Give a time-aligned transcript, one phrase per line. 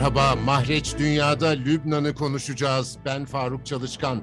[0.00, 2.98] Merhaba, Mahreç Dünya'da Lübnan'ı konuşacağız.
[3.04, 4.22] Ben Faruk Çalışkan.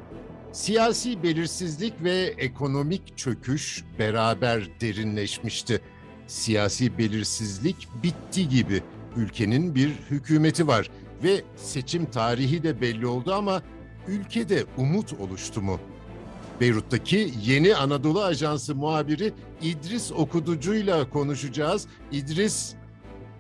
[0.52, 5.82] Siyasi belirsizlik ve ekonomik çöküş beraber derinleşmişti.
[6.28, 8.84] Siyasi belirsizlik bitti gibi.
[9.18, 10.90] Ülkenin bir hükümeti var
[11.24, 13.62] ve seçim tarihi de belli oldu ama
[14.08, 15.80] ülkede umut oluştu mu?
[16.62, 21.88] Beyrut'taki Yeni Anadolu Ajansı muhabiri İdris Okuducu'yla konuşacağız.
[22.12, 22.74] İdris,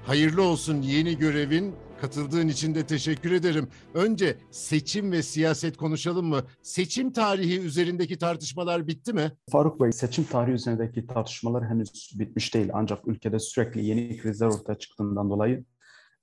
[0.05, 1.86] hayırlı olsun yeni görevin.
[2.01, 3.67] Katıldığın için de teşekkür ederim.
[3.93, 6.41] Önce seçim ve siyaset konuşalım mı?
[6.61, 9.31] Seçim tarihi üzerindeki tartışmalar bitti mi?
[9.51, 12.69] Faruk Bey, seçim tarihi üzerindeki tartışmalar henüz bitmiş değil.
[12.73, 15.63] Ancak ülkede sürekli yeni krizler ortaya çıktığından dolayı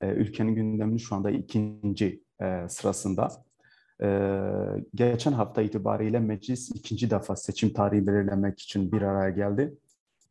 [0.00, 3.28] e, ülkenin gündeminin şu anda ikinci e, sırasında.
[4.02, 4.08] E,
[4.94, 9.74] geçen hafta itibariyle meclis ikinci defa seçim tarihi belirlemek için bir araya geldi.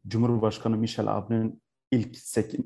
[0.07, 1.61] Cumhurbaşkanı Michel Aoun'un
[1.93, 2.17] ilk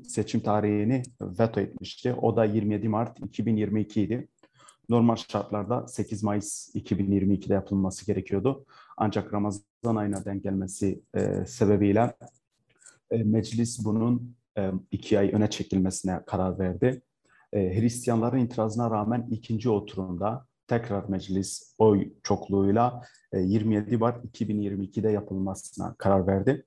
[0.06, 2.14] seçim tarihini veto etmişti.
[2.14, 4.28] O da 27 Mart 2022 idi.
[4.88, 8.64] Normal şartlarda 8 Mayıs 2022'de yapılması gerekiyordu.
[8.96, 12.14] Ancak Ramazan ayına denk gelmesi e, sebebiyle
[13.10, 17.02] e, meclis bunun e, iki ay öne çekilmesine karar verdi.
[17.52, 23.02] E, Hristiyanların itirazına rağmen ikinci oturumda tekrar meclis oy çokluğuyla
[23.32, 26.64] e, 27 Mart 2022'de yapılmasına karar verdi.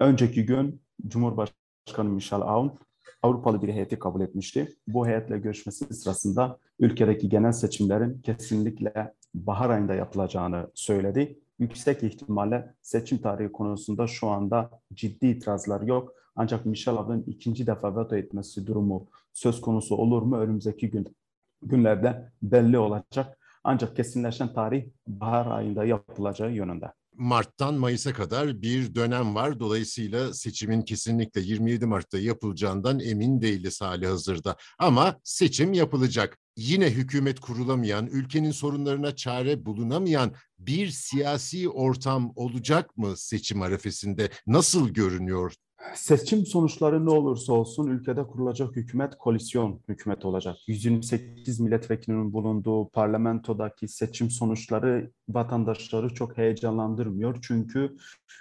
[0.00, 1.63] Önceki gün Cumhurbaşkanı
[2.02, 2.78] Michel Aoun
[3.22, 4.74] Avrupalı bir heyeti kabul etmişti.
[4.88, 11.38] Bu heyetle görüşmesi sırasında ülkedeki genel seçimlerin kesinlikle bahar ayında yapılacağını söyledi.
[11.58, 16.12] Yüksek ihtimalle seçim tarihi konusunda şu anda ciddi itirazlar yok.
[16.36, 21.16] Ancak Michel Aoun'un ikinci defa veto etmesi durumu söz konusu olur mu önümüzdeki gün
[21.62, 23.38] günlerde belli olacak.
[23.64, 26.92] Ancak kesinleşen tarih bahar ayında yapılacağı yönünde.
[27.16, 29.60] Mart'tan Mayıs'a kadar bir dönem var.
[29.60, 34.56] Dolayısıyla seçimin kesinlikle 27 Mart'ta yapılacağından emin değiliz hali hazırda.
[34.78, 36.38] Ama seçim yapılacak.
[36.56, 44.30] Yine hükümet kurulamayan, ülkenin sorunlarına çare bulunamayan bir siyasi ortam olacak mı seçim arefesinde?
[44.46, 45.52] Nasıl görünüyor
[45.94, 50.56] Seçim sonuçları ne olursa olsun ülkede kurulacak hükümet koalisyon hükümet olacak.
[50.66, 57.38] 128 milletvekilinin bulunduğu parlamentodaki seçim sonuçları vatandaşları çok heyecanlandırmıyor.
[57.42, 57.96] Çünkü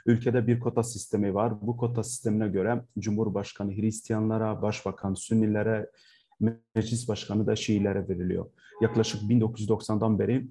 [0.06, 1.62] ülkede bir kota sistemi var.
[1.62, 5.92] Bu kota sistemine göre Cumhurbaşkanı Hristiyanlara, Başbakan Sünnilere,
[6.76, 8.46] Meclis Başkanı da Şiilere veriliyor.
[8.82, 10.48] Yaklaşık 1990'dan beri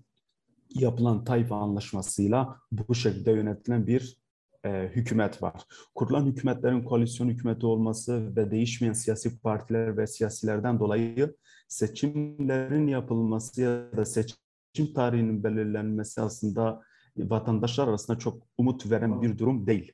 [0.74, 4.21] yapılan Tayfa Anlaşması'yla bu şekilde yönetilen bir
[4.64, 5.62] e, hükümet var.
[5.94, 11.36] Kurulan hükümetlerin koalisyon hükümeti olması ve değişmeyen siyasi partiler ve siyasilerden dolayı
[11.68, 16.82] seçimlerin yapılması ya da seçim tarihinin belirlenmesi aslında
[17.16, 19.92] vatandaşlar arasında çok umut veren bir durum değil.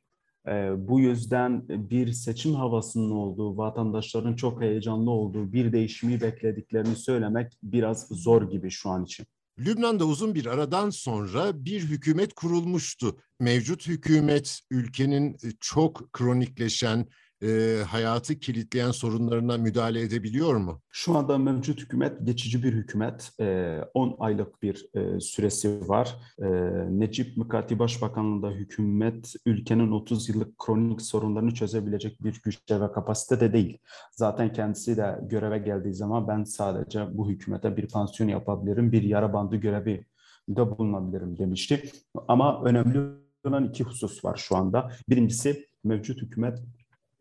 [0.48, 7.52] E, bu yüzden bir seçim havasının olduğu, vatandaşların çok heyecanlı olduğu bir değişimi beklediklerini söylemek
[7.62, 9.26] biraz zor gibi şu an için.
[9.58, 13.18] Lübnan'da uzun bir aradan sonra bir hükümet kurulmuştu.
[13.40, 17.06] Mevcut hükümet ülkenin e, çok kronikleşen,
[17.42, 20.80] e, hayatı kilitleyen sorunlarına müdahale edebiliyor mu?
[20.90, 23.32] Şu anda mevcut hükümet geçici bir hükümet.
[23.40, 26.16] E, 10 aylık bir e, süresi var.
[26.42, 26.46] E,
[26.90, 33.78] Necip Mükati Başbakanlığında hükümet ülkenin 30 yıllık kronik sorunlarını çözebilecek bir güçte ve kapasitede değil.
[34.12, 39.32] Zaten kendisi de göreve geldiği zaman ben sadece bu hükümete bir pansiyon yapabilirim, bir yara
[39.32, 40.04] bandı görevi
[40.48, 41.82] de bulunabilirim demişti.
[42.28, 43.00] Ama önemli
[43.44, 44.92] olan iki husus var şu anda.
[45.08, 46.58] Birincisi mevcut hükümet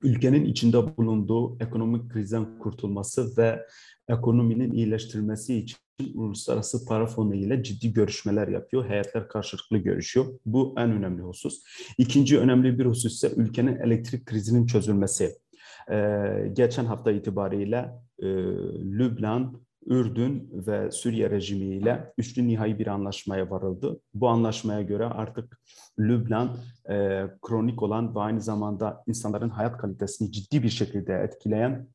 [0.01, 3.65] ülkenin içinde bulunduğu ekonomik krizden kurtulması ve
[4.09, 5.77] ekonominin iyileştirilmesi için
[6.15, 8.89] Uluslararası Para Fonu ile ciddi görüşmeler yapıyor.
[8.89, 10.25] Heyetler karşılıklı görüşüyor.
[10.45, 11.63] Bu en önemli husus.
[11.97, 15.35] İkinci önemli bir husus ise ülkenin elektrik krizinin çözülmesi.
[15.91, 18.27] Ee, geçen hafta itibariyle e,
[18.97, 23.99] Lübnan, Ürdün ve Suriye rejimiyle üçlü nihai bir anlaşmaya varıldı.
[24.13, 25.59] Bu anlaşmaya göre artık
[25.99, 26.57] Lübnan
[26.89, 31.87] e, kronik olan ve aynı zamanda insanların hayat kalitesini ciddi bir şekilde etkileyen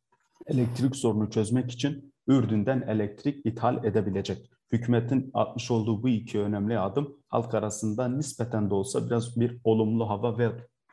[0.47, 4.51] elektrik sorunu çözmek için Ürdün'den elektrik ithal edebilecek.
[4.73, 10.09] Hükümetin atmış olduğu bu iki önemli adım halk arasında nispeten de olsa biraz bir olumlu
[10.09, 10.51] hava ve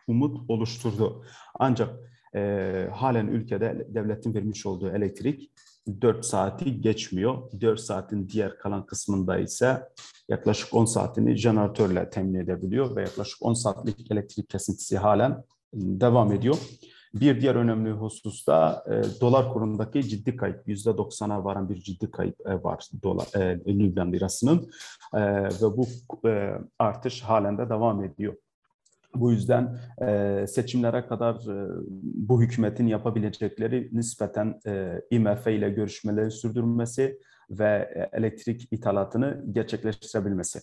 [0.07, 1.23] umut oluşturdu.
[1.59, 1.89] Ancak
[2.35, 5.51] e, halen ülkede devletin vermiş olduğu elektrik
[6.01, 7.51] 4 saati geçmiyor.
[7.61, 9.83] 4 saatin diğer kalan kısmında ise
[10.29, 15.43] yaklaşık 10 saatini jeneratörle temin edebiliyor ve yaklaşık 10 saatlik elektrik kesintisi halen
[15.73, 16.57] devam ediyor.
[17.13, 22.35] Bir diğer önemli husus da e, dolar kurundaki ciddi kayıp, %90'a varan bir ciddi kayıp
[22.45, 24.71] e, var dolar, e, Lübnan lirasının
[25.13, 25.87] e, ve bu
[26.29, 28.35] e, artış halen de devam ediyor.
[29.15, 31.67] Bu yüzden e, seçimlere kadar e,
[32.01, 37.19] bu hükümetin yapabilecekleri nispeten e, IMF ile görüşmeleri sürdürmesi
[37.49, 40.59] ve elektrik ithalatını gerçekleştirebilmesi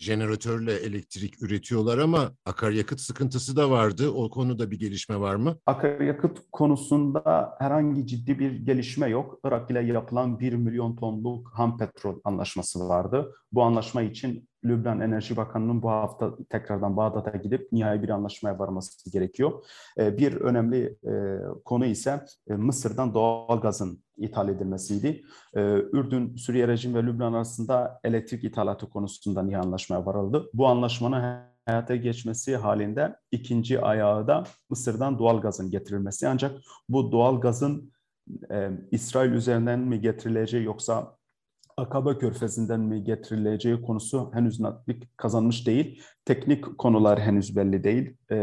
[0.00, 4.10] jeneratörle elektrik üretiyorlar ama akaryakıt sıkıntısı da vardı.
[4.10, 5.56] O konuda bir gelişme var mı?
[5.66, 9.38] Akaryakıt konusunda herhangi ciddi bir gelişme yok.
[9.44, 13.34] Irak ile yapılan 1 milyon tonluk ham petrol anlaşması vardı.
[13.52, 19.10] Bu anlaşma için Lübnan Enerji Bakanı'nın bu hafta tekrardan Bağdat'a gidip nihai bir anlaşmaya varması
[19.10, 19.64] gerekiyor.
[19.98, 21.12] Ee, bir önemli e,
[21.64, 25.22] konu ise e, Mısır'dan doğal gazın ithal edilmesiydi.
[25.54, 25.60] Ee,
[25.92, 30.50] Ürdün, Suriye rejim ve Lübnan arasında elektrik ithalatı konusunda nihai anlaşmaya varıldı.
[30.54, 36.28] Bu anlaşmanın hayata geçmesi halinde ikinci ayağı da Mısır'dan doğal gazın getirilmesi.
[36.28, 37.92] Ancak bu doğal gazın
[38.50, 41.19] e, İsrail üzerinden mi getirileceği yoksa
[41.80, 46.02] Akaba Körfezi'nden mi getirileceği konusu henüz netlik kazanmış değil.
[46.24, 48.16] Teknik konular henüz belli değil.
[48.30, 48.36] E,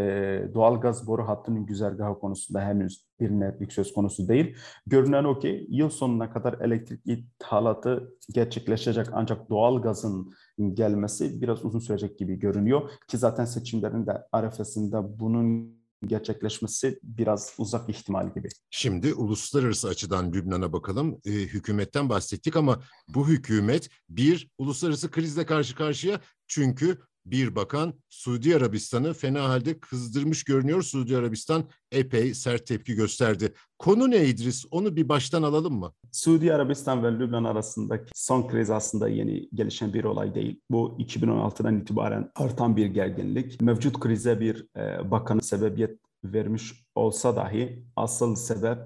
[0.53, 4.55] doğal boru hattının güzergahı konusunda henüz bir netlik söz konusu değil.
[4.87, 10.33] Görünen o ki yıl sonuna kadar elektrik ithalatı gerçekleşecek ancak doğal gazın
[10.73, 12.89] gelmesi biraz uzun sürecek gibi görünüyor.
[13.07, 18.49] Ki zaten seçimlerin de arefesinde bunun gerçekleşmesi biraz uzak ihtimal gibi.
[18.69, 21.21] Şimdi uluslararası açıdan Lübnan'a bakalım.
[21.25, 26.97] E, hükümetten bahsettik ama bu hükümet bir uluslararası krizle karşı karşıya çünkü
[27.31, 30.81] bir bakan Suudi Arabistan'ı fena halde kızdırmış görünüyor.
[30.81, 33.53] Suudi Arabistan epey sert tepki gösterdi.
[33.79, 34.65] Konu ne İdris?
[34.71, 35.93] Onu bir baştan alalım mı?
[36.11, 40.61] Suudi Arabistan ve Lübnan arasındaki son kriz aslında yeni gelişen bir olay değil.
[40.69, 43.61] Bu 2016'dan itibaren artan bir gerginlik.
[43.61, 48.79] Mevcut krize bir e, bakanı sebebiyet vermiş olsa dahi asıl sebep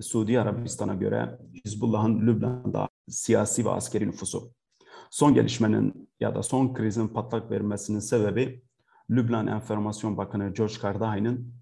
[0.00, 4.52] Suudi Arabistan'a göre Hizbullah'ın Lübnan'da siyasi ve askeri nüfusu.
[5.10, 8.62] Son gelişmenin ya da son krizin patlak vermesinin sebebi
[9.10, 11.54] Lübnan Enformasyon Bakanı George Kardahi'nin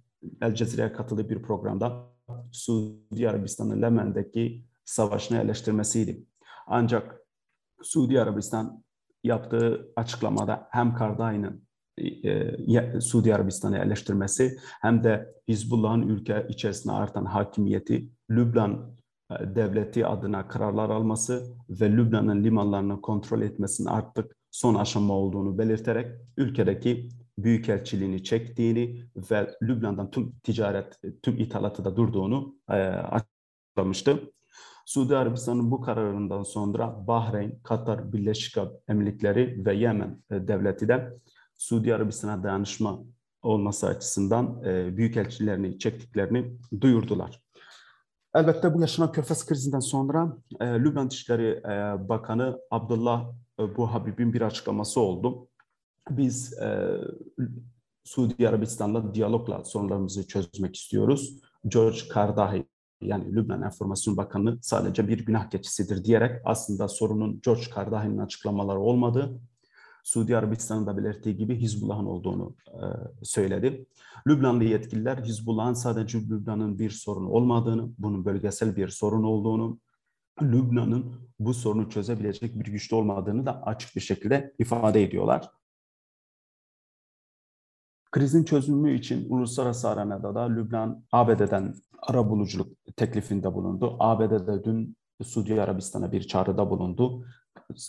[0.42, 2.06] El Cezire'ye katıldığı bir programda
[2.52, 6.24] Suudi Arabistan'ın Lemen'deki savaşını eleştirmesiydi.
[6.66, 7.20] Ancak
[7.82, 8.84] Suudi Arabistan
[9.24, 11.66] yaptığı açıklamada hem Kardahi'nin
[12.24, 18.96] e, Suudi Arabistan'ı eleştirmesi hem de Hizbullah'ın ülke içerisinde artan hakimiyeti Lübnan
[19.30, 26.06] devleti adına kararlar alması ve Lübnan'ın limanlarını kontrol etmesinin artık son aşama olduğunu belirterek
[26.36, 27.08] ülkedeki
[27.38, 34.32] büyükelçiliğini çektiğini ve Lübnan'dan tüm ticaret, tüm ithalatı da durduğunu e, açıklamıştı.
[34.86, 41.12] Suudi Arabistan'ın bu kararından sonra Bahreyn, Katar, Birleşik Arap Emirlikleri ve Yemen e, devleti de
[41.54, 43.04] Suudi Arabistan'a dayanışma
[43.42, 47.45] olması açısından e, büyükelçilerini çektiklerini duyurdular.
[48.36, 54.32] Elbette bu yaşanan Körfez krizinden sonra e, Lübnan Dışişleri e, Bakanı Abdullah e, Bu Habib'in
[54.32, 55.48] bir açıklaması oldu.
[56.10, 57.00] Biz e,
[58.04, 61.40] Suudi Arabistan'la diyalogla sorunlarımızı çözmek istiyoruz.
[61.68, 62.66] George Kardahi
[63.00, 69.40] yani Lübnan Enformasyon Bakanı sadece bir günah keçisidir diyerek aslında sorunun George Kardahi'nin açıklamaları olmadı.
[70.06, 72.84] Suudi Arabistan'ın da belirttiği gibi Hizbullah'ın olduğunu e,
[73.22, 73.86] söyledi.
[74.26, 79.80] Lübnanlı yetkililer Hizbullah'ın sadece Lübnan'ın bir sorun olmadığını, bunun bölgesel bir sorun olduğunu,
[80.42, 85.50] Lübnan'ın bu sorunu çözebilecek bir güçlü olmadığını da açık bir şekilde ifade ediyorlar.
[88.10, 93.96] Krizin çözümü için uluslararası arenada da Lübnan ABD'den ara buluculuk teklifinde bulundu.
[94.00, 97.24] ABD'de dün Suudi Arabistan'a bir çağrıda bulundu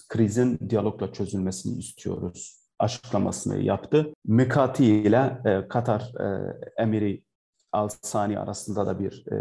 [0.09, 4.13] krizin diyalogla çözülmesini istiyoruz açıklamasını yaptı.
[4.25, 7.23] Mekati ile e, Katar e, Emiri
[7.71, 9.37] Al Sani arasında da bir e,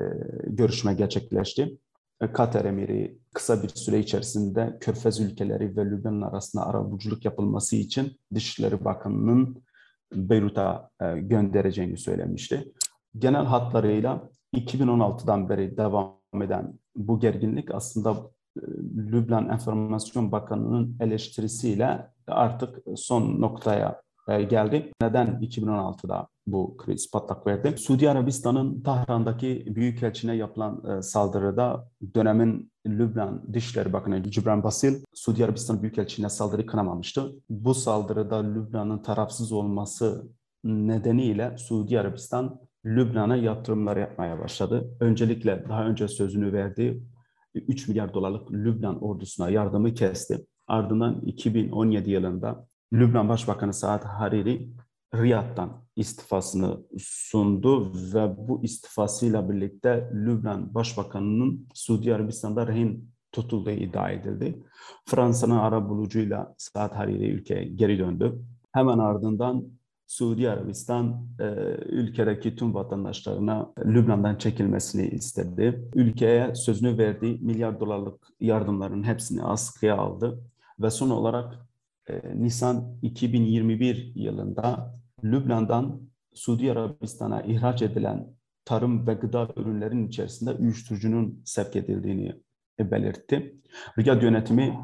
[0.47, 1.79] görüşme gerçekleşti.
[2.21, 8.21] E, Katar Emiri kısa bir süre içerisinde Körfez ülkeleri ve Lübnan arasında arabuluculuk yapılması için
[8.35, 9.63] Dışişleri Bakanı'nın
[10.13, 12.73] Beyrut'a e, göndereceğini söylemişti.
[13.19, 18.17] Genel hatlarıyla 2016'dan beri devam eden bu gerginlik aslında
[18.97, 24.93] Lübnan Enformasyon Bakanı'nın eleştirisiyle artık son noktaya e, geldi.
[25.03, 27.79] Neden 2016'da bu kriz patlak verdi?
[27.79, 35.83] Suudi Arabistan'ın Tahran'daki büyükelçine yapılan e, saldırıda dönemin Lübnan Dışişleri Bakanı Cibran Basil, Suudi Arabistan
[35.83, 37.33] Büyükelçiliğine saldırı kınamamıştı.
[37.51, 40.29] Bu saldırıda Lübnan'ın tarafsız olması
[40.65, 44.91] nedeniyle Suudi Arabistan Lübnan'a yatırımlar yapmaya başladı.
[45.01, 47.03] Öncelikle daha önce sözünü verdiği
[47.61, 50.47] 3 milyar dolarlık Lübnan ordusuna yardımı kesti.
[50.67, 54.69] Ardından 2017 yılında Lübnan Başbakanı Saad Hariri
[55.15, 64.63] Riyad'dan istifasını sundu ve bu istifasıyla birlikte Lübnan Başbakanı'nın Suudi Arabistan'da rehin tutulduğu iddia edildi.
[65.07, 68.39] Fransa'nın ara bulucuyla Saad Hariri ülkeye geri döndü.
[68.73, 69.65] Hemen ardından
[70.07, 71.45] Suudi Arabistan e,
[71.87, 75.91] ülkedeki tüm vatandaşlarına Lübnan'dan çekilmesini istedi.
[75.95, 80.41] Ülkeye sözünü verdiği milyar dolarlık yardımların hepsini askıya aldı
[80.81, 81.67] ve son olarak
[82.09, 84.95] e, Nisan 2021 yılında
[85.25, 86.01] Lübnan'dan
[86.35, 88.27] Suudi Arabistan'a ihraç edilen
[88.65, 92.33] tarım ve gıda ürünlerinin içerisinde uyuşturucunun sevk edildiğini
[92.81, 93.61] belirtti.
[93.99, 94.79] Riyad yönetimi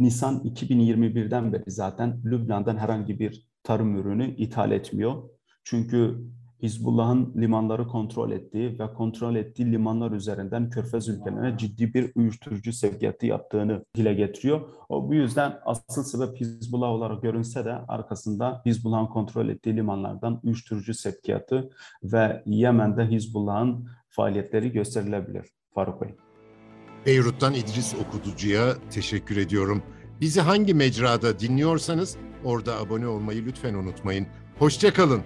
[0.00, 5.22] Nisan 2021'den beri zaten Lübnan'dan herhangi bir tarım ürünü ithal etmiyor.
[5.64, 6.30] Çünkü
[6.62, 13.26] Hizbullah'ın limanları kontrol ettiği ve kontrol ettiği limanlar üzerinden Körfez ülkelerine ciddi bir uyuşturucu sevkiyatı
[13.26, 14.60] yaptığını dile getiriyor.
[14.88, 20.94] O bu yüzden asıl sebep Hizbullah olarak görünse de arkasında Hizbullah'ın kontrol ettiği limanlardan uyuşturucu
[20.94, 21.70] sevkiyatı
[22.02, 25.46] ve Yemen'de Hizbullah'ın faaliyetleri gösterilebilir.
[25.74, 26.14] Faruk Bey.
[27.06, 29.82] Beyrut'tan İdris Okuducu'ya teşekkür ediyorum.
[30.20, 34.26] Bizi hangi mecrada dinliyorsanız orada abone olmayı lütfen unutmayın.
[34.58, 35.22] Hoşçakalın.